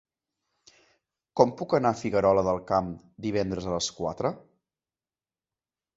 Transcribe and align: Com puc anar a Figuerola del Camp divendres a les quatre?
Com 1.41 1.51
puc 1.59 1.75
anar 1.79 1.91
a 1.95 1.99
Figuerola 2.01 2.45
del 2.49 2.63
Camp 2.71 2.89
divendres 3.29 3.69
a 3.73 3.77
les 3.79 3.93
quatre? 3.99 4.37